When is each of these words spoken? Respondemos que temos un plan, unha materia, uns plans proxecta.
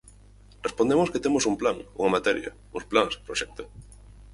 Respondemos 0.67 1.11
que 1.11 1.23
temos 1.25 1.43
un 1.51 1.55
plan, 1.61 1.77
unha 1.99 2.13
materia, 2.15 2.51
uns 2.75 2.85
plans 2.91 3.13
proxecta. 3.25 3.63